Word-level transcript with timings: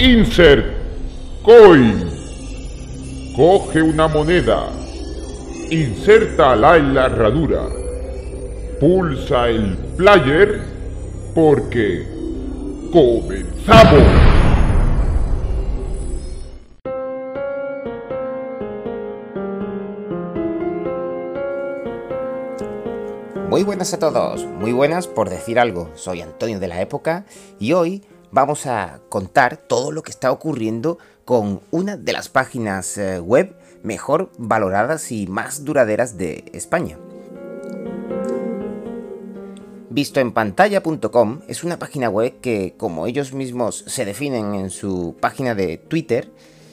Insert 0.00 0.64
Coin. 1.42 2.08
Coge 3.34 3.82
una 3.82 4.06
moneda. 4.06 4.68
Insértala 5.70 6.76
en 6.76 6.94
la 6.94 7.06
herradura. 7.06 7.62
Pulsa 8.78 9.48
el 9.48 9.76
player 9.96 10.60
porque 11.34 12.06
comenzamos. 12.92 14.28
Muy 23.48 23.64
buenas 23.64 23.92
a 23.94 23.98
todos, 23.98 24.44
muy 24.44 24.70
buenas 24.70 25.08
por 25.08 25.28
decir 25.28 25.58
algo. 25.58 25.90
Soy 25.96 26.20
Antonio 26.20 26.60
de 26.60 26.68
la 26.68 26.80
Época 26.82 27.24
y 27.58 27.72
hoy 27.72 28.04
vamos 28.30 28.66
a 28.66 29.00
contar 29.08 29.56
todo 29.56 29.92
lo 29.92 30.02
que 30.02 30.10
está 30.10 30.30
ocurriendo 30.32 30.98
con 31.24 31.60
una 31.70 31.96
de 31.96 32.12
las 32.12 32.28
páginas 32.28 32.96
eh, 32.98 33.20
web 33.20 33.54
mejor 33.82 34.30
valoradas 34.38 35.12
y 35.12 35.26
más 35.26 35.64
duraderas 35.64 36.16
de 36.18 36.44
España. 36.52 36.98
Vistoenpantalla.com 39.90 41.40
es 41.48 41.64
una 41.64 41.78
página 41.78 42.08
web 42.08 42.40
que, 42.40 42.74
como 42.76 43.06
ellos 43.06 43.32
mismos 43.32 43.84
se 43.86 44.04
definen 44.04 44.54
en 44.54 44.70
su 44.70 45.16
página 45.20 45.54
de 45.54 45.78
Twitter, 45.78 46.30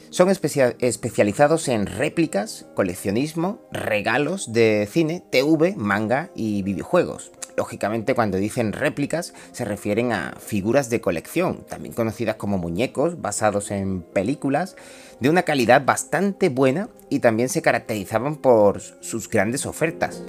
son 0.10 0.30
especializados 0.30 1.68
en 1.68 1.88
réplicas, 1.88 2.68
coleccionismo, 2.74 3.60
regalos 3.72 4.54
de 4.54 4.88
cine, 4.90 5.24
TV, 5.30 5.76
manga 5.76 6.30
y 6.36 6.62
videojuegos. 6.64 7.32
Lógicamente 7.58 8.16
cuando 8.16 8.38
dicen 8.38 8.74
réplicas 8.74 9.34
se 9.52 9.66
refieren 9.66 10.12
a 10.12 10.34
figuras 10.40 10.90
de 10.90 11.02
colección, 11.02 11.64
también 11.68 11.94
conocidas 11.94 12.36
como 12.36 12.58
muñecos 12.58 13.22
basados 13.22 13.72
en 13.72 14.02
películas, 14.02 14.76
de 15.20 15.30
una 15.30 15.44
calidad 15.44 15.86
bastante 15.86 16.50
buena 16.50 16.90
y 17.10 17.20
también 17.20 17.50
se 17.50 17.62
caracterizaban 17.62 18.36
por 18.36 18.82
sus 18.82 19.30
grandes 19.30 19.66
ofertas. 19.66 20.24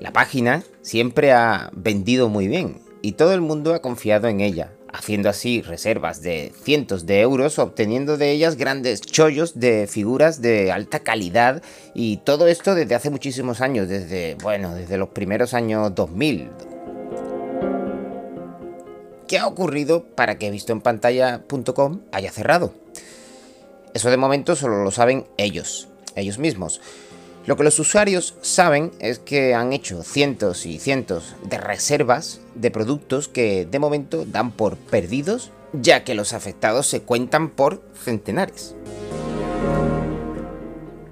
La 0.00 0.12
página 0.12 0.62
siempre 0.82 1.32
ha 1.32 1.70
vendido 1.74 2.28
muy 2.28 2.46
bien 2.46 2.80
y 3.02 3.12
todo 3.12 3.34
el 3.34 3.40
mundo 3.40 3.74
ha 3.74 3.82
confiado 3.82 4.28
en 4.28 4.40
ella, 4.40 4.72
haciendo 4.94 5.28
así 5.28 5.60
reservas 5.60 6.22
de 6.22 6.52
cientos 6.62 7.04
de 7.04 7.20
euros, 7.20 7.58
obteniendo 7.58 8.16
de 8.16 8.30
ellas 8.30 8.56
grandes 8.56 9.00
chollos 9.00 9.58
de 9.58 9.88
figuras 9.88 10.40
de 10.40 10.70
alta 10.70 11.00
calidad 11.00 11.62
y 11.94 12.18
todo 12.18 12.46
esto 12.46 12.76
desde 12.76 12.94
hace 12.94 13.10
muchísimos 13.10 13.60
años, 13.60 13.88
desde, 13.88 14.36
bueno, 14.36 14.72
desde 14.74 14.96
los 14.96 15.08
primeros 15.08 15.52
años 15.52 15.92
2000. 15.94 16.48
¿Qué 19.26 19.38
ha 19.38 19.48
ocurrido 19.48 20.04
para 20.04 20.38
que 20.38 20.50
visto 20.52 20.72
en 20.72 20.80
pantalla.com 20.80 22.00
haya 22.12 22.30
cerrado? 22.30 22.72
Eso 23.94 24.10
de 24.10 24.16
momento 24.16 24.54
solo 24.54 24.84
lo 24.84 24.92
saben 24.92 25.26
ellos, 25.38 25.88
ellos 26.14 26.38
mismos. 26.38 26.80
Lo 27.46 27.56
que 27.56 27.64
los 27.64 27.78
usuarios 27.78 28.36
saben 28.40 28.90
es 29.00 29.18
que 29.18 29.54
han 29.54 29.74
hecho 29.74 30.02
cientos 30.02 30.64
y 30.64 30.78
cientos 30.78 31.36
de 31.42 31.58
reservas 31.58 32.40
de 32.54 32.70
productos 32.70 33.28
que 33.28 33.66
de 33.70 33.78
momento 33.78 34.24
dan 34.24 34.50
por 34.50 34.78
perdidos, 34.78 35.50
ya 35.74 36.04
que 36.04 36.14
los 36.14 36.32
afectados 36.32 36.86
se 36.86 37.02
cuentan 37.02 37.50
por 37.50 37.82
centenares. 38.02 38.74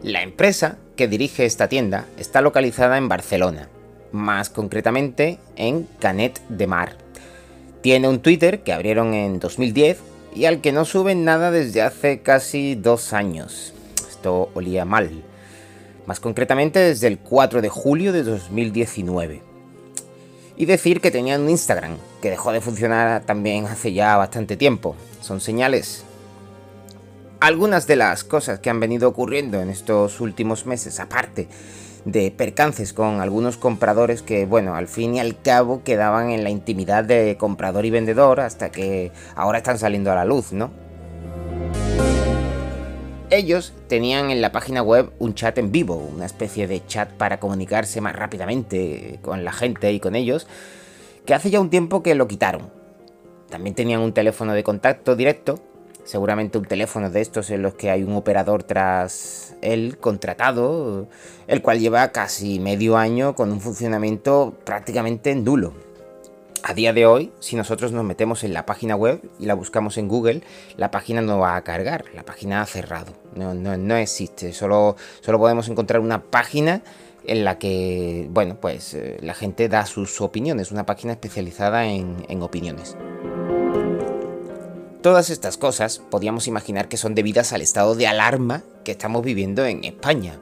La 0.02 0.22
empresa 0.22 0.78
que 0.96 1.06
dirige 1.06 1.44
esta 1.44 1.68
tienda 1.68 2.06
está 2.16 2.40
localizada 2.40 2.96
en 2.96 3.10
Barcelona, 3.10 3.68
más 4.10 4.48
concretamente 4.48 5.38
en 5.56 5.86
Canet 6.00 6.40
de 6.48 6.66
Mar. 6.66 6.96
Tiene 7.82 8.08
un 8.08 8.20
Twitter 8.20 8.62
que 8.62 8.72
abrieron 8.72 9.12
en 9.12 9.38
2010 9.38 9.98
y 10.34 10.46
al 10.46 10.62
que 10.62 10.72
no 10.72 10.86
suben 10.86 11.24
nada 11.24 11.50
desde 11.50 11.82
hace 11.82 12.22
casi 12.22 12.74
dos 12.74 13.12
años. 13.12 13.74
Esto 14.08 14.48
olía 14.54 14.86
mal 14.86 15.10
más 16.06 16.20
concretamente 16.20 16.78
desde 16.78 17.06
el 17.06 17.18
4 17.18 17.62
de 17.62 17.68
julio 17.68 18.12
de 18.12 18.22
2019. 18.22 19.42
Y 20.56 20.66
decir 20.66 21.00
que 21.00 21.10
tenían 21.10 21.42
un 21.42 21.50
Instagram, 21.50 21.96
que 22.20 22.30
dejó 22.30 22.52
de 22.52 22.60
funcionar 22.60 23.22
también 23.24 23.66
hace 23.66 23.92
ya 23.92 24.16
bastante 24.16 24.56
tiempo. 24.56 24.96
Son 25.20 25.40
señales. 25.40 26.04
Algunas 27.40 27.86
de 27.86 27.96
las 27.96 28.22
cosas 28.22 28.60
que 28.60 28.70
han 28.70 28.78
venido 28.78 29.08
ocurriendo 29.08 29.60
en 29.60 29.70
estos 29.70 30.20
últimos 30.20 30.66
meses, 30.66 31.00
aparte 31.00 31.48
de 32.04 32.30
percances 32.30 32.92
con 32.92 33.20
algunos 33.20 33.56
compradores 33.56 34.22
que, 34.22 34.44
bueno, 34.44 34.74
al 34.74 34.88
fin 34.88 35.14
y 35.14 35.20
al 35.20 35.40
cabo 35.40 35.82
quedaban 35.84 36.30
en 36.30 36.44
la 36.44 36.50
intimidad 36.50 37.04
de 37.04 37.36
comprador 37.38 37.84
y 37.84 37.90
vendedor 37.90 38.40
hasta 38.40 38.70
que 38.70 39.12
ahora 39.36 39.58
están 39.58 39.78
saliendo 39.78 40.10
a 40.10 40.16
la 40.16 40.24
luz, 40.24 40.52
¿no? 40.52 40.70
Ellos 43.32 43.72
tenían 43.88 44.30
en 44.30 44.42
la 44.42 44.52
página 44.52 44.82
web 44.82 45.10
un 45.18 45.32
chat 45.34 45.56
en 45.56 45.72
vivo, 45.72 45.94
una 45.94 46.26
especie 46.26 46.66
de 46.66 46.84
chat 46.84 47.10
para 47.12 47.40
comunicarse 47.40 48.02
más 48.02 48.14
rápidamente 48.14 49.20
con 49.22 49.42
la 49.42 49.52
gente 49.52 49.90
y 49.90 50.00
con 50.00 50.14
ellos, 50.16 50.46
que 51.24 51.32
hace 51.32 51.48
ya 51.48 51.58
un 51.58 51.70
tiempo 51.70 52.02
que 52.02 52.14
lo 52.14 52.28
quitaron. 52.28 52.68
También 53.48 53.74
tenían 53.74 54.02
un 54.02 54.12
teléfono 54.12 54.52
de 54.52 54.62
contacto 54.62 55.16
directo, 55.16 55.60
seguramente 56.04 56.58
un 56.58 56.66
teléfono 56.66 57.08
de 57.08 57.22
estos 57.22 57.48
en 57.48 57.62
los 57.62 57.72
que 57.72 57.88
hay 57.88 58.02
un 58.02 58.12
operador 58.16 58.64
tras 58.64 59.56
él 59.62 59.96
contratado, 59.96 61.08
el 61.46 61.62
cual 61.62 61.80
lleva 61.80 62.12
casi 62.12 62.60
medio 62.60 62.98
año 62.98 63.34
con 63.34 63.50
un 63.50 63.62
funcionamiento 63.62 64.58
prácticamente 64.62 65.34
nulo 65.34 65.72
a 66.62 66.74
día 66.74 66.92
de 66.92 67.06
hoy, 67.06 67.32
si 67.40 67.56
nosotros 67.56 67.92
nos 67.92 68.04
metemos 68.04 68.44
en 68.44 68.54
la 68.54 68.66
página 68.66 68.94
web 68.94 69.20
y 69.38 69.46
la 69.46 69.54
buscamos 69.54 69.98
en 69.98 70.08
Google, 70.08 70.42
la 70.76 70.90
página 70.90 71.20
no 71.20 71.38
va 71.38 71.56
a 71.56 71.64
cargar, 71.64 72.04
la 72.14 72.24
página 72.24 72.62
ha 72.62 72.66
cerrado, 72.66 73.12
no, 73.34 73.96
existe, 73.96 74.52
solo, 74.52 74.96
solo 75.20 75.38
podemos 75.38 75.68
encontrar 75.68 76.00
una 76.00 76.22
página 76.22 76.82
en 77.24 77.44
la 77.44 77.58
que, 77.58 78.28
bueno, 78.30 78.56
pues 78.60 78.94
eh, 78.94 79.18
la 79.20 79.34
gente 79.34 79.68
da 79.68 79.86
sus 79.86 80.20
opiniones, 80.20 80.72
una 80.72 80.86
página 80.86 81.12
especializada 81.12 81.86
en, 81.86 82.24
en 82.28 82.42
opiniones. 82.42 82.96
Todas 85.02 85.30
estas 85.30 85.56
cosas 85.56 86.00
podíamos 86.10 86.46
imaginar 86.46 86.88
que 86.88 86.96
son 86.96 87.14
debidas 87.14 87.52
al 87.52 87.60
estado 87.60 87.96
de 87.96 88.06
alarma 88.06 88.62
que 88.84 88.92
estamos 88.92 89.24
viviendo 89.24 89.64
en 89.64 89.84
España. 89.84 90.38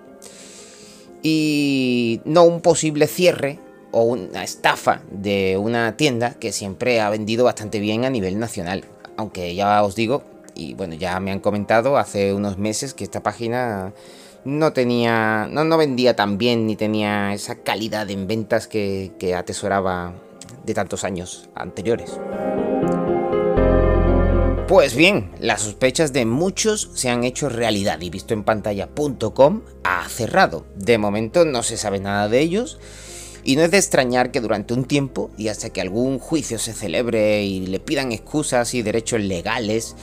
Y 1.22 2.20
no 2.24 2.44
un 2.44 2.60
posible 2.60 3.06
cierre 3.06 3.58
o 3.92 4.02
una 4.02 4.44
estafa 4.44 5.02
de 5.10 5.56
una 5.56 5.96
tienda 5.96 6.34
que 6.34 6.52
siempre 6.52 7.00
ha 7.00 7.10
vendido 7.10 7.44
bastante 7.44 7.80
bien 7.80 8.04
a 8.04 8.10
nivel 8.10 8.38
nacional. 8.38 8.84
Aunque 9.16 9.54
ya 9.54 9.82
os 9.82 9.94
digo, 9.94 10.22
y 10.54 10.74
bueno, 10.74 10.94
ya 10.94 11.18
me 11.20 11.32
han 11.32 11.40
comentado 11.40 11.96
hace 11.96 12.32
unos 12.32 12.58
meses 12.58 12.94
que 12.94 13.04
esta 13.04 13.22
página 13.22 13.92
no 14.44 14.72
tenía, 14.72 15.48
no, 15.50 15.64
no 15.64 15.76
vendía 15.76 16.16
tan 16.16 16.38
bien 16.38 16.66
ni 16.66 16.76
tenía 16.76 17.34
esa 17.34 17.56
calidad 17.56 18.08
en 18.10 18.26
ventas 18.26 18.66
que, 18.66 19.12
que 19.18 19.34
atesoraba 19.34 20.14
de 20.64 20.74
tantos 20.74 21.04
años 21.04 21.48
anteriores. 21.54 22.18
Pues 24.68 24.94
bien, 24.94 25.32
las 25.40 25.62
sospechas 25.62 26.12
de 26.12 26.24
muchos 26.26 26.90
se 26.94 27.10
han 27.10 27.24
hecho 27.24 27.48
realidad 27.48 28.00
y 28.00 28.08
visto 28.08 28.34
en 28.34 28.44
pantalla.com 28.44 29.62
ha 29.82 30.08
cerrado. 30.08 30.64
De 30.76 30.96
momento 30.96 31.44
no 31.44 31.64
se 31.64 31.76
sabe 31.76 31.98
nada 31.98 32.28
de 32.28 32.38
ellos 32.38 32.78
y 33.44 33.56
no 33.56 33.62
es 33.62 33.70
de 33.70 33.78
extrañar 33.78 34.30
que 34.30 34.40
durante 34.40 34.74
un 34.74 34.84
tiempo, 34.84 35.30
y 35.36 35.48
hasta 35.48 35.70
que 35.70 35.80
algún 35.80 36.18
juicio 36.18 36.58
se 36.58 36.72
celebre 36.72 37.42
y 37.42 37.66
le 37.66 37.80
pidan 37.80 38.12
excusas 38.12 38.74
y 38.74 38.82
derechos 38.82 39.20
legales, 39.20 39.96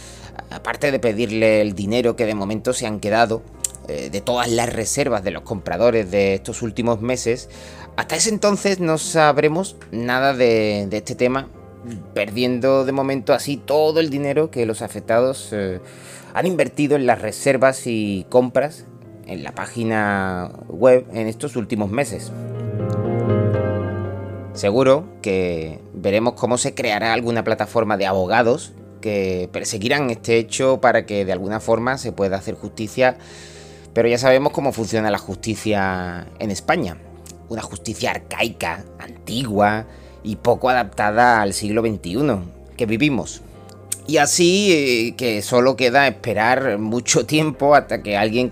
aparte 0.49 0.91
de 0.91 0.99
pedirle 0.99 1.61
el 1.61 1.73
dinero 1.73 2.15
que 2.15 2.25
de 2.25 2.35
momento 2.35 2.73
se 2.73 2.87
han 2.87 2.99
quedado, 2.99 3.43
eh, 3.87 4.09
de 4.09 4.21
todas 4.21 4.49
las 4.49 4.71
reservas 4.73 5.23
de 5.23 5.31
los 5.31 5.43
compradores 5.43 6.11
de 6.11 6.33
estos 6.33 6.61
últimos 6.61 7.01
meses, 7.01 7.49
hasta 7.95 8.15
ese 8.15 8.29
entonces 8.29 8.79
no 8.79 8.97
sabremos 8.97 9.77
nada 9.91 10.33
de, 10.33 10.89
este 10.91 11.15
tema, 11.15 11.47
perdiendo 12.13 12.85
de 12.85 12.91
momento 12.91 13.33
así 13.33 13.55
todo 13.57 13.99
el 13.99 14.09
dinero 14.09 14.51
que 14.51 14.65
los 14.65 14.81
afectados 14.81 15.49
eh, 15.51 15.79
han 16.33 16.45
invertido 16.45 16.95
en 16.95 17.05
las 17.05 17.21
reservas 17.21 17.87
y 17.87 18.25
compras 18.29 18.85
en 19.25 19.43
la 19.43 19.53
página 19.53 20.51
web 20.67 21.05
en 21.13 21.27
estos 21.27 21.55
últimos 21.55 21.89
meses. 21.89 22.31
Seguro 24.57 25.05
que 25.21 25.79
veremos 25.93 26.33
cómo 26.33 26.57
se 26.57 26.73
creará 26.73 27.13
alguna 27.13 27.43
plataforma 27.43 27.95
de 27.95 28.07
abogados 28.07 28.73
que 29.01 29.49
perseguirán 29.51 30.09
este 30.09 30.39
hecho 30.39 30.81
para 30.81 31.05
que 31.05 31.25
de 31.25 31.31
alguna 31.31 31.59
forma 31.59 31.99
se 31.99 32.11
pueda 32.11 32.37
hacer 32.37 32.55
justicia, 32.55 33.19
pero 33.93 34.07
ya 34.07 34.17
sabemos 34.17 34.53
cómo 34.53 34.71
funciona 34.73 35.11
la 35.11 35.19
justicia 35.19 36.27
en 36.39 36.49
España. 36.49 36.97
Una 37.49 37.61
justicia 37.61 38.09
arcaica, 38.09 38.83
antigua 38.97 39.85
y 40.23 40.37
poco 40.37 40.69
adaptada 40.69 41.43
al 41.43 41.53
siglo 41.53 41.83
XXI 41.83 42.39
que 42.75 42.87
vivimos. 42.87 43.43
Y 44.07 44.17
así 44.17 44.71
eh, 44.71 45.15
que 45.15 45.43
solo 45.43 45.75
queda 45.75 46.07
esperar 46.07 46.79
mucho 46.79 47.27
tiempo 47.27 47.75
hasta 47.75 48.01
que 48.01 48.17
alguien 48.17 48.49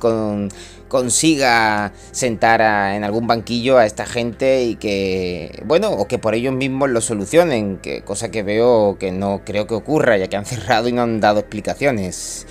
consiga 0.96 1.92
sentar 2.12 2.62
en 2.96 3.04
algún 3.04 3.28
banquillo 3.28 3.78
a 3.78 3.86
esta 3.86 4.06
gente 4.06 4.64
y 4.64 4.78
que, 4.78 5.62
bueno, 5.66 5.90
o 5.90 6.08
que 6.08 6.20
por 6.20 6.36
ellos 6.36 6.54
mismos 6.54 6.90
lo 6.90 7.02
solucionen, 7.02 7.80
que 7.80 8.02
cosa 8.02 8.32
que 8.32 8.44
veo 8.44 8.96
que 8.98 9.12
no 9.12 9.42
creo 9.44 9.68
que 9.68 9.74
ocurra, 9.74 10.16
ya 10.16 10.30
que 10.30 10.38
han 10.38 10.46
cerrado 10.54 10.88
y 10.88 10.94
no 10.94 11.02
han 11.02 11.20
dado 11.20 11.42
explicaciones. 11.42 12.48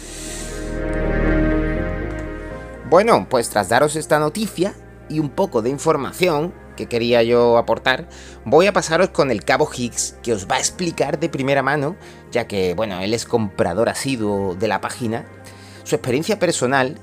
Bueno, 2.90 3.26
pues 3.30 3.48
tras 3.48 3.70
daros 3.70 3.96
esta 3.96 4.18
noticia 4.18 4.74
y 5.08 5.20
un 5.20 5.30
poco 5.30 5.62
de 5.62 5.70
información, 5.70 6.52
que 6.76 6.84
quería 6.84 7.22
yo 7.22 7.56
aportar, 7.56 8.10
voy 8.44 8.66
a 8.66 8.74
pasaros 8.74 9.08
con 9.08 9.30
el 9.30 9.42
cabo 9.42 9.70
Higgs, 9.74 10.16
que 10.22 10.34
os 10.34 10.46
va 10.46 10.56
a 10.56 10.58
explicar 10.58 11.18
de 11.18 11.30
primera 11.30 11.62
mano, 11.62 11.96
ya 12.30 12.46
que, 12.46 12.74
bueno, 12.74 13.00
él 13.00 13.14
es 13.14 13.24
comprador 13.24 13.88
asiduo 13.88 14.54
de 14.54 14.68
la 14.68 14.82
página, 14.82 15.24
su 15.82 15.94
experiencia 15.94 16.38
personal 16.38 16.98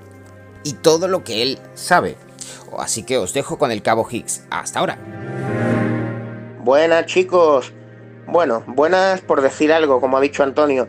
y 0.63 0.73
todo 0.73 1.07
lo 1.07 1.23
que 1.23 1.41
él 1.41 1.59
sabe. 1.73 2.17
Así 2.77 3.03
que 3.03 3.17
os 3.17 3.33
dejo 3.33 3.57
con 3.57 3.71
el 3.71 3.81
cabo 3.81 4.07
Higgs. 4.09 4.43
Hasta 4.49 4.79
ahora. 4.79 4.97
Buenas 6.63 7.05
chicos. 7.05 7.73
Bueno, 8.27 8.63
buenas 8.67 9.21
por 9.21 9.41
decir 9.41 9.73
algo, 9.73 9.99
como 9.99 10.17
ha 10.17 10.21
dicho 10.21 10.43
Antonio. 10.43 10.87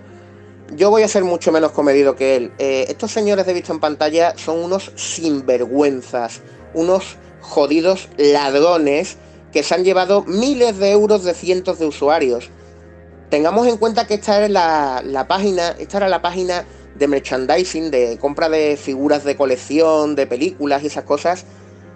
Yo 0.75 0.91
voy 0.91 1.03
a 1.03 1.09
ser 1.09 1.25
mucho 1.25 1.51
menos 1.51 1.73
comedido 1.73 2.15
que 2.15 2.37
él. 2.37 2.53
Eh, 2.59 2.87
estos 2.89 3.11
señores 3.11 3.47
de 3.47 3.55
visto 3.55 3.73
en 3.73 3.81
pantalla 3.81 4.39
son 4.39 4.59
unos 4.59 4.93
sinvergüenzas, 4.95 6.41
unos 6.73 7.17
jodidos 7.41 8.09
ladrones 8.17 9.19
que 9.53 9.63
se 9.63 9.75
han 9.75 9.85
llevado 9.85 10.25
miles 10.25 10.79
de 10.79 10.93
euros 10.93 11.25
de 11.25 11.35
cientos 11.35 11.79
de 11.79 11.87
usuarios. 11.87 12.51
Tengamos 13.29 13.67
en 13.67 13.77
cuenta 13.77 14.07
que 14.07 14.15
esta 14.15 14.45
era 14.45 15.03
la, 15.03 15.27
página, 15.27 15.71
esta 15.79 15.99
era 15.99 16.09
la 16.09 16.23
página 16.23 16.65
de 16.95 17.09
merchandising, 17.09 17.91
de 17.91 18.19
compra 18.19 18.49
de 18.49 18.77
figuras 18.77 19.25
de 19.25 19.37
colección, 19.37 20.15
de 20.15 20.27
películas 20.27 20.83
y 20.83 20.87
esas 20.87 21.05
cosas, 21.05 21.45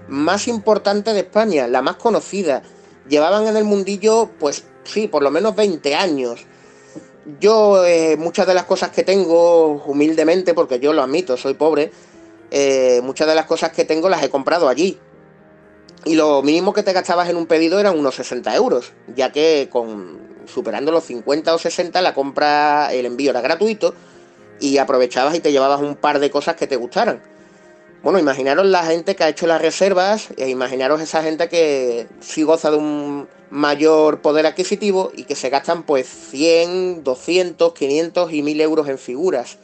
más 0.08 0.48
importante 0.48 1.12
de 1.12 1.20
España, 1.20 1.66
la 1.66 1.82
más 1.82 1.96
conocida. 1.96 2.62
Llevaban 3.08 3.46
en 3.46 3.56
el 3.56 3.64
mundillo, 3.64 4.30
pues 4.38 4.64
sí, 4.84 5.08
por 5.08 5.22
lo 5.22 5.30
menos 5.30 5.54
20 5.54 5.94
años. 5.94 6.44
Yo 7.40 7.84
eh, 7.84 8.16
muchas 8.16 8.46
de 8.46 8.54
las 8.54 8.64
cosas 8.64 8.90
que 8.90 9.02
tengo, 9.02 9.82
humildemente, 9.84 10.54
porque 10.54 10.78
yo 10.78 10.92
lo 10.92 11.02
admito, 11.02 11.36
soy 11.36 11.54
pobre, 11.54 11.90
eh, 12.50 13.00
muchas 13.02 13.26
de 13.26 13.34
las 13.34 13.46
cosas 13.46 13.72
que 13.72 13.84
tengo 13.84 14.08
las 14.08 14.22
he 14.22 14.30
comprado 14.30 14.68
allí. 14.68 14.98
Y 16.04 16.14
lo 16.14 16.40
mínimo 16.42 16.72
que 16.72 16.84
te 16.84 16.92
gastabas 16.92 17.28
en 17.28 17.36
un 17.36 17.46
pedido 17.46 17.80
eran 17.80 17.98
unos 17.98 18.14
60 18.14 18.54
euros, 18.54 18.92
ya 19.14 19.32
que 19.32 19.68
con 19.70 20.24
superando 20.46 20.92
los 20.92 21.02
50 21.02 21.52
o 21.52 21.58
60 21.58 22.00
la 22.00 22.14
compra, 22.14 22.92
el 22.92 23.06
envío 23.06 23.30
era 23.30 23.40
gratuito 23.40 23.94
y 24.60 24.78
aprovechabas 24.78 25.34
y 25.34 25.40
te 25.40 25.52
llevabas 25.52 25.80
un 25.80 25.96
par 25.96 26.18
de 26.18 26.30
cosas 26.30 26.56
que 26.56 26.66
te 26.66 26.76
gustaran. 26.76 27.22
Bueno, 28.02 28.18
imaginaros 28.18 28.66
la 28.66 28.84
gente 28.84 29.16
que 29.16 29.24
ha 29.24 29.28
hecho 29.28 29.46
las 29.46 29.60
reservas 29.60 30.28
e 30.36 30.48
imaginaros 30.48 31.00
esa 31.00 31.22
gente 31.22 31.48
que 31.48 32.06
sí 32.20 32.42
goza 32.42 32.70
de 32.70 32.76
un 32.76 33.28
mayor 33.50 34.20
poder 34.20 34.46
adquisitivo 34.46 35.10
y 35.14 35.24
que 35.24 35.34
se 35.34 35.50
gastan 35.50 35.82
pues 35.82 36.06
100, 36.06 37.04
200, 37.04 37.72
500 37.72 38.32
y 38.32 38.42
1000 38.42 38.60
euros 38.60 38.88
en 38.88 38.98
figuras 38.98 39.58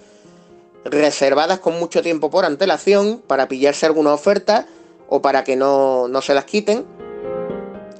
reservadas 0.84 1.60
con 1.60 1.78
mucho 1.78 2.02
tiempo 2.02 2.30
por 2.30 2.44
antelación 2.44 3.22
para 3.26 3.48
pillarse 3.48 3.86
alguna 3.86 4.12
oferta 4.12 4.66
o 5.08 5.22
para 5.22 5.44
que 5.44 5.56
no, 5.56 6.08
se 6.22 6.34
las 6.34 6.44
quiten. 6.44 6.84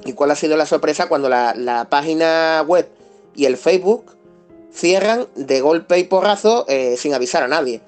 ¿Y 0.04 0.14
cuál 0.14 0.32
ha 0.32 0.36
sido 0.36 0.56
la 0.56 0.66
sorpresa 0.66 1.08
cuando 1.08 1.28
la, 1.28 1.86
página 1.88 2.64
web 2.66 2.88
y 3.34 3.44
el 3.44 3.56
Facebook 3.56 4.16
cierran 4.72 5.26
de 5.34 5.60
golpe 5.60 5.98
y 5.98 6.04
porrazo 6.04 6.64
eh, 6.68 6.96
sin 6.96 7.14
avisar 7.14 7.42
a 7.42 7.48
nadie? 7.48 7.80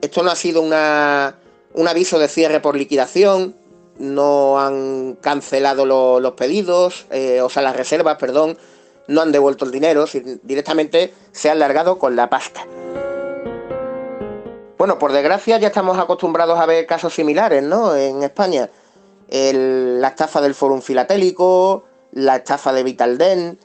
Esto 0.00 0.22
no 0.22 0.30
ha 0.30 0.36
sido 0.36 0.62
una, 0.62 1.36
un 1.74 1.88
aviso 1.88 2.18
de 2.18 2.28
cierre 2.28 2.60
por 2.60 2.76
liquidación, 2.76 3.54
no 3.98 4.60
han 4.60 5.14
cancelado 5.20 5.86
los 5.86 6.32
pedidos, 6.32 7.06
eh, 7.10 7.40
o 7.40 7.48
sea, 7.48 7.62
las 7.62 7.76
reservas, 7.76 8.16
perdón, 8.18 8.56
no 9.08 9.22
han 9.22 9.32
devuelto 9.32 9.64
el 9.64 9.72
dinero, 9.72 10.04
directamente 10.42 11.12
se 11.32 11.50
han 11.50 11.58
largado 11.58 11.98
con 11.98 12.14
la 12.14 12.30
pasta. 12.30 12.64
Bueno, 14.76 14.98
por 14.98 15.12
desgracia 15.12 15.58
ya 15.58 15.68
estamos 15.68 15.98
acostumbrados 15.98 16.58
a 16.58 16.66
ver 16.66 16.86
casos 16.86 17.12
similares, 17.12 17.62
¿no? 17.62 17.96
En 17.96 18.22
España. 18.22 18.70
la 19.30 20.08
estafa 20.08 20.40
del 20.40 20.54
Forum 20.54 20.80
Filatélico, 20.80 21.84
la 22.12 22.36
estafa 22.36 22.72
de 22.72 22.84
Vitalden, 22.84 23.58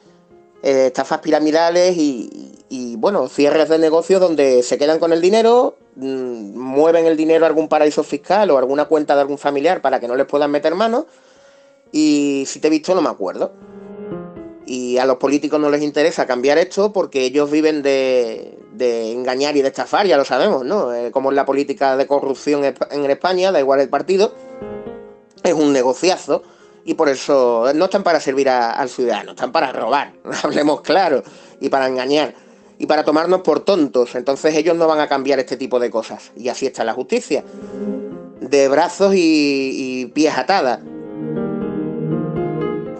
eh, 0.66 0.88
estafas 0.88 1.20
piramidales 1.20 1.94
y, 1.98 2.96
bueno, 2.96 3.28
cierres 3.28 3.68
de 3.68 3.78
negocios 3.78 4.22
donde 4.22 4.64
se 4.64 4.78
quedan 4.78 4.98
con 4.98 5.12
el 5.12 5.20
dinero, 5.20 5.76
mm, 5.98 6.58
mueven 6.58 7.06
el 7.06 7.18
dinero 7.18 7.44
a 7.44 7.50
algún 7.50 7.68
paraíso 7.68 8.02
fiscal 8.02 8.50
o 8.50 8.58
alguna 8.58 8.86
cuenta 8.86 9.14
de 9.14 9.22
algún 9.22 9.38
familiar 9.38 9.82
para 9.82 10.00
que 10.00 10.08
no 10.08 10.16
les 10.16 10.26
puedan 10.26 10.52
meter 10.52 10.74
mano. 10.74 11.06
Y 11.92 12.46
si 12.48 12.62
te 12.62 12.68
he 12.68 12.72
visto, 12.72 12.96
no 12.96 13.02
me 13.02 13.10
acuerdo. 13.10 13.52
Y 14.66 14.98
a 15.00 15.06
los 15.06 15.18
políticos 15.18 15.60
no 15.60 15.70
les 15.70 15.82
interesa 15.82 16.26
cambiar 16.26 16.58
esto 16.58 16.94
porque 16.94 17.26
ellos 17.26 17.52
viven 17.52 17.84
de, 17.84 18.58
engañar 19.12 19.58
y 19.58 19.62
de 19.62 19.68
estafar, 19.68 20.08
ya 20.08 20.16
lo 20.16 20.24
sabemos, 20.24 20.64
¿no? 20.64 20.94
Eh, 20.94 21.12
como 21.12 21.32
es 21.32 21.36
la 21.36 21.46
política 21.46 21.98
de 21.98 22.08
corrupción 22.08 22.64
en 22.64 23.12
España, 23.12 23.52
da 23.52 23.60
igual 23.60 23.82
el 23.82 23.90
partido, 23.90 24.34
es 25.44 25.54
un 25.54 25.74
negociazo 25.74 26.42
y 26.86 26.94
por 26.96 27.10
eso 27.10 27.72
no 27.74 27.86
están 27.86 28.04
para 28.04 28.20
servir 28.20 28.50
al 28.50 28.90
ciudadano, 28.90 29.32
están 29.32 29.52
para 29.52 29.72
robar, 29.72 30.14
hablemos 30.44 30.82
claro, 30.82 31.24
y 31.60 31.70
para 31.70 31.88
engañar 31.88 32.34
y 32.78 32.86
para 32.86 33.04
tomarnos 33.04 33.42
por 33.42 33.62
tontos. 33.62 34.16
Entonces 34.16 34.56
ellos 34.56 34.76
no 34.76 34.88
van 34.88 35.00
a 35.00 35.08
cambiar 35.08 35.40
este 35.40 35.56
tipo 35.56 35.80
de 35.80 35.90
cosas. 35.90 36.32
Y 36.36 36.50
así 36.50 36.66
está 36.66 36.84
la 36.84 36.94
justicia. 36.94 37.44
De 38.42 38.68
brazos 38.68 39.16
y, 39.16 40.02
y 40.02 40.06
pies 40.08 40.38
atadas 40.38 40.80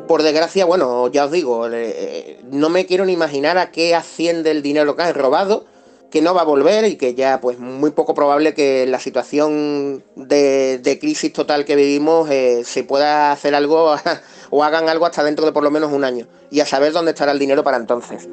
por 0.08 0.22
desgracia, 0.22 0.66
bueno, 0.66 1.08
ya 1.08 1.26
os 1.26 1.32
digo, 1.32 1.68
eh, 1.72 2.40
no 2.52 2.70
me 2.70 2.86
quiero 2.86 3.04
ni 3.04 3.14
imaginar 3.14 3.58
a 3.58 3.72
qué 3.72 3.96
asciende 3.96 4.52
el 4.52 4.62
dinero 4.62 4.96
que 4.96 5.02
han 5.02 5.16
robado, 5.16 5.66
que 6.14 6.22
no 6.22 6.36
va 6.36 6.42
a 6.42 6.46
volver 6.46 6.86
y 6.86 6.96
que 6.96 7.16
ya, 7.16 7.42
pues, 7.42 7.58
muy 7.58 7.90
poco 7.90 8.14
probable 8.14 8.54
que 8.54 8.86
la 8.86 9.00
situación 9.00 10.04
de, 10.16 10.98
crisis 11.02 11.34
total 11.34 11.66
que 11.66 11.76
vivimos 11.76 12.30
eh, 12.30 12.62
se 12.64 12.84
pueda 12.84 13.32
hacer 13.32 13.56
algo 13.56 13.96
o 14.52 14.64
hagan 14.64 14.90
algo 14.90 15.08
hasta 15.08 15.24
dentro 15.24 15.44
de 15.44 15.52
por 15.52 15.64
lo 15.64 15.72
menos 15.72 15.92
un 15.92 16.04
año. 16.04 16.28
Y 16.52 16.60
a 16.60 16.68
saber 16.68 16.94
dónde 16.94 17.14
estará 17.14 17.32
el 17.32 17.40
dinero 17.40 17.64
para 17.64 17.78
entonces. 17.78 18.30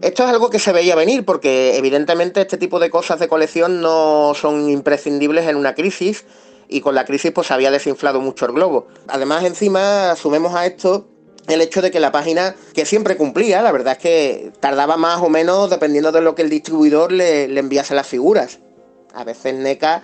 Esto 0.00 0.22
es 0.22 0.30
algo 0.30 0.48
que 0.48 0.58
se 0.58 0.72
veía 0.72 0.94
venir 0.94 1.26
porque 1.26 1.76
evidentemente 1.76 2.40
este 2.40 2.56
tipo 2.56 2.78
de 2.78 2.88
cosas 2.88 3.20
de 3.20 3.28
colección 3.28 3.82
no 3.82 4.32
son 4.34 4.70
imprescindibles 4.70 5.46
en 5.46 5.56
una 5.56 5.74
crisis 5.74 6.24
y 6.70 6.80
con 6.80 6.94
la 6.94 7.04
crisis 7.04 7.32
pues 7.32 7.50
había 7.50 7.70
desinflado 7.70 8.22
mucho 8.22 8.46
el 8.46 8.52
globo. 8.52 8.86
Además 9.08 9.44
encima 9.44 10.16
sumemos 10.16 10.54
a 10.54 10.64
esto 10.64 11.06
el 11.48 11.60
hecho 11.60 11.82
de 11.82 11.90
que 11.90 12.00
la 12.00 12.12
página, 12.12 12.54
que 12.72 12.86
siempre 12.86 13.16
cumplía, 13.16 13.62
la 13.62 13.72
verdad 13.72 13.94
es 13.94 13.98
que 13.98 14.52
tardaba 14.60 14.96
más 14.96 15.20
o 15.20 15.28
menos 15.28 15.70
dependiendo 15.70 16.12
de 16.12 16.20
lo 16.20 16.34
que 16.34 16.42
el 16.42 16.50
distribuidor 16.50 17.12
le, 17.12 17.44
enviase 17.58 17.94
las 17.94 18.06
figuras. 18.06 18.58
A 19.14 19.24
veces 19.24 19.54
NECA 19.54 20.02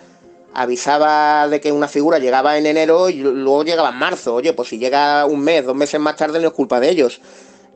avisaba 0.53 1.49
de 1.49 1.61
que 1.61 1.73
una 1.73 1.89
figura 1.89 2.19
llegaba 2.19 2.59
en 2.59 2.67
enero 2.67 3.09
y 3.09 3.19
luego 3.19 3.65
llegaba 3.65 3.91
en 3.91 3.97
marzo. 3.97 4.35
Oye, 4.35 4.53
pues 4.53 4.69
si 4.69 4.79
llega 4.79 5.25
un 5.27 5.41
mes, 5.41 5.65
dos 5.65 5.77
meses 5.77 6.01
más 6.01 6.17
tarde 6.17 6.41
no 6.41 6.49
es 6.49 6.55
culpa 6.55 6.81
de 6.81 6.91
ellos. 6.91 7.21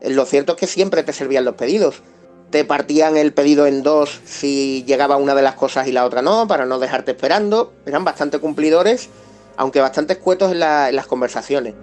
Lo 0.01 0.25
cierto 0.25 0.53
es 0.53 0.59
que 0.59 0.67
siempre 0.67 1.03
te 1.03 1.13
servían 1.13 1.45
los 1.45 1.55
pedidos 1.55 2.01
te 2.55 2.63
partían 2.63 3.17
el 3.17 3.33
pedido 3.33 3.67
en 3.67 3.83
dos 3.83 4.21
si 4.25 4.83
llegaba 4.85 5.17
una 5.17 5.35
de 5.35 5.41
las 5.41 5.55
cosas 5.55 5.87
y 5.87 5.91
la 5.91 6.05
otra 6.05 6.21
no, 6.21 6.47
para 6.47 6.65
no 6.65 6.79
dejarte 6.79 7.11
esperando. 7.11 7.73
Eran 7.85 8.05
bastante 8.05 8.39
cumplidores, 8.39 9.09
aunque 9.57 9.81
bastante 9.81 10.13
escuetos 10.13 10.53
en, 10.53 10.59
las 10.59 11.07
conversaciones. 11.07 11.73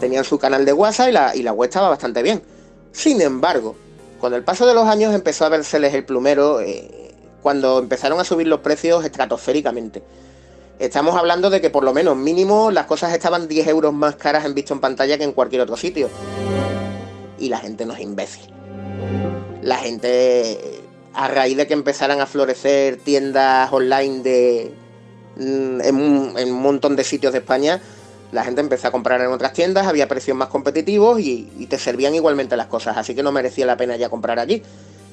Tenían 0.00 0.24
su 0.24 0.38
canal 0.38 0.64
de 0.64 0.72
WhatsApp 0.72 1.08
y 1.08 1.12
la, 1.12 1.36
y 1.36 1.42
la 1.42 1.52
web 1.52 1.68
estaba 1.68 1.88
bastante 1.88 2.22
bien. 2.22 2.42
Sin 2.92 3.20
embargo, 3.20 3.76
con 4.20 4.34
el 4.34 4.44
paso 4.44 4.66
de 4.66 4.74
los 4.74 4.86
años 4.88 5.14
empezó 5.14 5.44
a 5.44 5.48
verseles 5.48 5.94
el 5.94 6.04
plumero 6.04 6.60
eh, 6.60 7.14
cuando 7.42 7.78
empezaron 7.78 8.20
a 8.20 8.24
subir 8.24 8.46
los 8.46 8.60
precios 8.60 9.04
estratosféricamente. 9.04 10.02
Estamos 10.78 11.16
hablando 11.16 11.48
de 11.48 11.60
que 11.60 11.70
por 11.70 11.84
lo 11.84 11.94
menos 11.94 12.16
mínimo 12.16 12.70
las 12.70 12.86
cosas 12.86 13.12
estaban 13.14 13.48
10 13.48 13.68
euros 13.68 13.94
más 13.94 14.16
caras 14.16 14.44
en 14.44 14.54
visto 14.54 14.74
en 14.74 14.80
pantalla 14.80 15.16
que 15.16 15.24
en 15.24 15.32
cualquier 15.32 15.62
otro 15.62 15.76
sitio. 15.76 16.08
Y 17.38 17.48
la 17.48 17.58
gente 17.58 17.86
no 17.86 17.94
es 17.94 18.00
imbécil 18.00 18.56
la 19.66 19.78
gente, 19.78 20.82
a 21.12 21.28
raíz 21.28 21.56
de 21.56 21.66
que 21.66 21.74
empezaran 21.74 22.20
a 22.20 22.26
florecer 22.26 22.98
tiendas 22.98 23.72
online 23.72 24.22
de, 24.22 24.72
mm, 25.36 25.80
en, 25.80 25.96
un, 25.96 26.62
montón 26.62 26.94
de 26.94 27.02
sitios 27.02 27.32
de 27.32 27.40
España, 27.40 27.80
la 28.32 28.44
gente 28.44 28.60
empezó 28.60 28.88
a 28.88 28.90
comprar 28.90 29.20
en 29.20 29.28
otras 29.28 29.52
tiendas, 29.52 29.86
había 29.86 30.08
precios 30.08 30.36
más 30.36 30.48
competitivos 30.48 31.20
y, 31.20 31.66
te 31.68 31.78
servían 31.78 32.14
igualmente 32.14 32.56
las 32.56 32.66
cosas, 32.66 32.96
así 32.96 33.14
que 33.14 33.22
no 33.22 33.32
merecía 33.32 33.66
la 33.66 33.76
pena 33.76 33.96
ya 33.96 34.08
comprar 34.08 34.38
allí. 34.38 34.62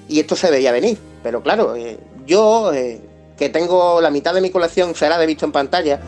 Y 0.08 0.20
esto 0.20 0.36
se 0.36 0.52
veía 0.52 0.72
venir, 0.72 0.98
pero 1.22 1.42
claro, 1.42 1.76
eh, 1.76 1.98
yo, 2.26 2.74
eh, 2.74 3.00
que 3.38 3.50
tengo 3.50 4.02
la 4.02 4.10
mitad 4.10 4.34
de 4.34 4.42
mi 4.42 4.50
colección 4.50 4.94
será 4.96 5.18
de 5.18 5.26
visto 5.26 5.46
en 5.46 5.52
pantalla, 5.52 6.00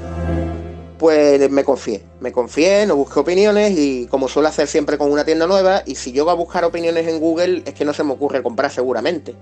pues 0.97 1.49
me 1.49 1.63
confié, 1.63 2.03
me 2.19 2.31
confié, 2.31 2.85
no 2.85 2.95
busqué 2.95 3.19
opiniones 3.19 3.77
y 3.77 4.07
como 4.07 4.27
suelo 4.27 4.47
hacer 4.47 4.67
siempre 4.67 4.97
con 4.97 5.11
una 5.11 5.25
tienda 5.25 5.47
nueva, 5.47 5.83
y 5.85 5.95
si 5.95 6.11
yo 6.11 6.25
voy 6.25 6.31
a 6.31 6.35
buscar 6.35 6.63
opiniones 6.65 7.07
en 7.07 7.19
Google 7.19 7.63
es 7.65 7.73
que 7.73 7.85
no 7.85 7.93
se 7.93 8.03
me 8.03 8.13
ocurre 8.13 8.41
comprar 8.41 8.71
seguramente. 8.71 9.35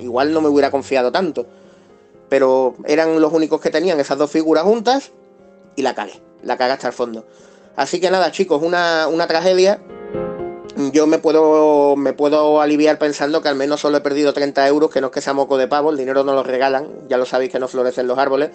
Igual 0.00 0.32
no 0.32 0.40
me 0.40 0.48
hubiera 0.48 0.70
confiado 0.70 1.10
tanto. 1.10 1.46
Pero 2.28 2.74
eran 2.84 3.20
los 3.20 3.32
únicos 3.32 3.60
que 3.60 3.70
tenían 3.70 4.00
esas 4.00 4.18
dos 4.18 4.30
figuras 4.30 4.64
juntas 4.64 5.12
y 5.76 5.82
la 5.82 5.94
cagué, 5.94 6.20
la 6.46 6.56
cagué 6.56 6.72
hasta 6.72 6.88
el 6.88 6.94
fondo. 6.94 7.26
Así 7.76 8.00
que 8.00 8.10
nada, 8.10 8.32
chicos, 8.32 8.62
una, 8.62 9.08
una 9.08 9.26
tragedia. 9.26 9.80
Yo 10.92 11.06
me 11.06 11.18
puedo, 11.18 11.96
me 11.96 12.12
puedo 12.12 12.60
aliviar 12.60 12.98
pensando 12.98 13.42
que 13.42 13.48
al 13.48 13.56
menos 13.56 13.80
solo 13.80 13.98
he 13.98 14.00
perdido 14.02 14.32
30 14.32 14.66
euros, 14.68 14.90
que 14.90 15.00
no 15.00 15.06
es 15.06 15.12
que 15.12 15.20
sea 15.22 15.32
moco 15.32 15.56
de 15.56 15.68
pavo, 15.68 15.90
el 15.90 15.96
dinero 15.96 16.22
no 16.22 16.34
lo 16.34 16.42
regalan, 16.42 16.88
ya 17.08 17.16
lo 17.16 17.24
sabéis 17.24 17.50
que 17.50 17.58
no 17.58 17.66
florecen 17.66 18.06
los 18.06 18.18
árboles 18.18 18.50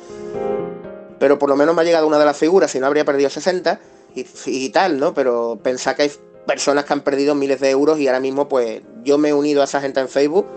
pero 1.22 1.38
por 1.38 1.50
lo 1.50 1.56
menos 1.56 1.76
me 1.76 1.84
ha 1.84 1.86
llegado 1.86 2.08
una 2.08 2.18
de 2.18 2.26
las 2.26 2.36
figuras, 2.36 2.72
si 2.72 2.80
no 2.80 2.88
habría 2.88 3.06
perdido 3.06 3.30
60 3.30 3.80
y, 4.16 4.70
tal, 4.70 5.00
¿no? 5.00 5.14
Pero 5.14 5.60
pensad 5.62 5.96
que 5.96 6.02
hay 6.02 6.12
personas 6.48 6.86
que 6.86 6.94
han 6.94 7.02
perdido 7.02 7.36
miles 7.36 7.60
de 7.60 7.70
euros 7.70 8.00
y 8.00 8.08
ahora 8.08 8.20
mismo 8.20 8.50
pues 8.50 8.82
yo 9.04 9.20
me 9.20 9.30
he 9.30 9.34
unido 9.34 9.62
a 9.62 9.66
esa 9.66 9.80
gente 9.80 10.00
en 10.00 10.10
Facebook 10.10 10.48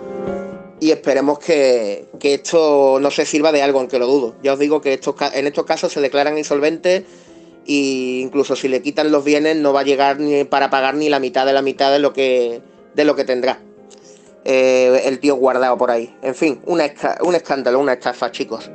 y 0.80 0.90
esperemos 0.90 1.38
que, 1.38 2.06
esto 2.18 2.98
no 2.98 3.10
se 3.10 3.26
sirva 3.26 3.52
de 3.52 3.60
algo, 3.60 3.78
aunque 3.78 3.98
lo 3.98 4.06
dudo. 4.06 4.36
Ya 4.42 4.54
os 4.54 4.58
digo 4.58 4.80
que 4.80 4.94
estos, 4.94 5.16
en 5.34 5.46
estos 5.46 5.66
casos 5.66 5.92
se 5.92 6.00
declaran 6.00 6.38
insolventes 6.38 7.04
e 7.66 8.20
incluso 8.20 8.56
si 8.56 8.68
le 8.68 8.82
quitan 8.82 9.10
los 9.10 9.24
bienes 9.24 9.56
no 9.56 9.72
va 9.72 9.80
a 9.80 9.84
llegar 9.84 10.20
ni 10.20 10.44
para 10.44 10.70
pagar 10.70 10.94
ni 10.94 11.08
la 11.08 11.18
mitad 11.18 11.46
de 11.46 11.52
la 11.52 11.62
mitad 11.62 11.92
de 11.92 11.98
lo 11.98 12.12
que, 12.12 12.62
de 12.94 13.04
lo 13.04 13.16
que 13.16 13.24
tendrá. 13.24 13.58
Eh, 14.44 15.02
el 15.06 15.20
tío 15.20 15.36
guardado 15.36 15.78
por 15.78 15.90
ahí. 15.90 16.14
En 16.22 16.34
fin, 16.34 16.60
un 16.66 16.80
escándalo, 17.34 17.80
una 17.80 17.94
estafa, 17.94 18.30
chicos. 18.30 18.70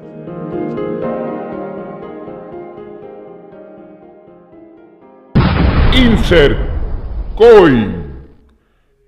Insert 5.93 6.57
Coin. 7.35 8.08